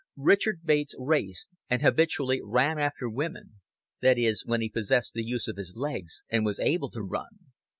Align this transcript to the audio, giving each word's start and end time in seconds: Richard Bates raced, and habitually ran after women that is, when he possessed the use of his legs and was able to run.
Richard 0.17 0.61
Bates 0.65 0.95
raced, 0.97 1.53
and 1.69 1.83
habitually 1.83 2.41
ran 2.43 2.79
after 2.79 3.07
women 3.07 3.61
that 4.01 4.17
is, 4.17 4.43
when 4.43 4.59
he 4.61 4.67
possessed 4.67 5.13
the 5.13 5.23
use 5.23 5.47
of 5.47 5.57
his 5.57 5.75
legs 5.75 6.23
and 6.27 6.43
was 6.43 6.59
able 6.59 6.89
to 6.89 7.03
run. 7.03 7.51